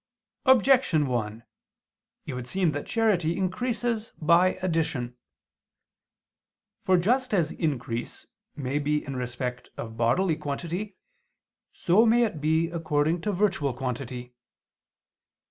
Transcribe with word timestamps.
Objection 0.47 1.05
1: 1.05 1.43
It 2.25 2.33
would 2.33 2.47
seem 2.47 2.71
that 2.71 2.87
charity 2.87 3.37
increases 3.37 4.13
by 4.19 4.53
addition. 4.63 5.15
For 6.81 6.97
just 6.97 7.35
as 7.35 7.51
increase 7.51 8.25
may 8.55 8.79
be 8.79 9.05
in 9.05 9.15
respect 9.15 9.69
of 9.77 9.97
bodily 9.97 10.35
quantity, 10.37 10.95
so 11.71 12.07
may 12.07 12.23
it 12.25 12.41
be 12.41 12.67
according 12.71 13.21
to 13.21 13.31
virtual 13.31 13.75
quantity. 13.75 14.33